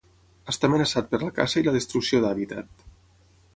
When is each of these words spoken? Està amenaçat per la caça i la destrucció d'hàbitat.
Està 0.53 0.69
amenaçat 0.69 1.11
per 1.11 1.19
la 1.25 1.29
caça 1.41 1.63
i 1.63 1.69
la 1.69 1.75
destrucció 1.77 2.25
d'hàbitat. 2.25 2.85